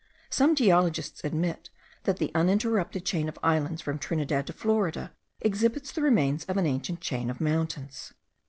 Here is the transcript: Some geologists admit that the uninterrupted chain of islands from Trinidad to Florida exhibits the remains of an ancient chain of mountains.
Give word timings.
Some 0.31 0.55
geologists 0.55 1.23
admit 1.23 1.69
that 2.05 2.17
the 2.17 2.31
uninterrupted 2.33 3.05
chain 3.05 3.29
of 3.29 3.37
islands 3.43 3.83
from 3.83 3.99
Trinidad 3.99 4.47
to 4.47 4.53
Florida 4.53 5.11
exhibits 5.41 5.91
the 5.91 6.01
remains 6.01 6.43
of 6.45 6.57
an 6.57 6.65
ancient 6.65 7.01
chain 7.01 7.29
of 7.29 7.39
mountains. 7.39 8.11